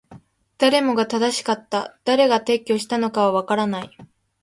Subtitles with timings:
[0.57, 1.99] 誰もが正しかった。
[2.05, 3.97] 誰が撤去したのかはわからない。